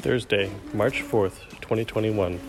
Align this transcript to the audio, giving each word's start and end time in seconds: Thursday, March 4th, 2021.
Thursday, 0.00 0.50
March 0.72 1.02
4th, 1.02 1.40
2021. 1.60 2.40